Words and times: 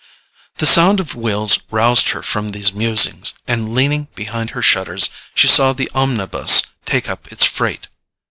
The 0.55 0.65
sound 0.65 0.99
of 0.99 1.13
wheels 1.13 1.59
roused 1.69 2.09
her 2.09 2.23
from 2.23 2.49
these 2.49 2.73
musings, 2.73 3.35
and 3.47 3.75
leaning 3.75 4.07
behind 4.15 4.49
her 4.49 4.61
shutters 4.63 5.11
she 5.35 5.47
saw 5.47 5.73
the 5.73 5.91
omnibus 5.93 6.63
take 6.87 7.07
up 7.07 7.31
its 7.31 7.45
freight. 7.45 7.87